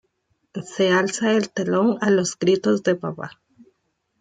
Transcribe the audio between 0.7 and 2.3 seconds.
alza el telón a